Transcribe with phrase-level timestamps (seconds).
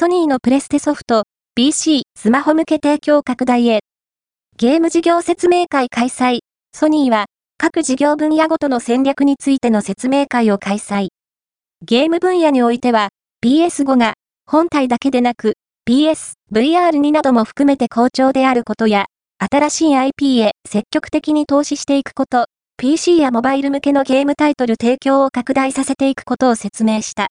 [0.00, 1.24] ソニーのプレステソフト、
[1.54, 3.80] PC、スマホ向け提供拡大へ。
[4.56, 6.38] ゲーム事業説明会開催。
[6.74, 7.26] ソニーは、
[7.58, 11.08] 各事業分野ごとの戦略についての説明会を開催。
[11.84, 13.10] ゲーム分野においては、
[13.44, 14.14] PS5 が、
[14.46, 19.04] 本体だけでなく、PS、VR2 なども含めて好調であることや、
[19.52, 22.46] 新しい IP へ積極的に投資していくこと、
[22.78, 27.28] PC やモバイル向けのゲームタイトル提供を拡大させていくことを説明した。